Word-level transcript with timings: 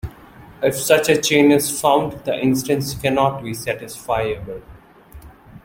If 0.63 0.77
such 0.79 1.09
a 1.09 1.21
chain 1.21 1.51
is 1.51 1.79
found, 1.79 2.25
the 2.25 2.35
instance 2.39 2.95
cannot 2.95 3.43
be 3.43 3.51
satisfiable. 3.51 4.63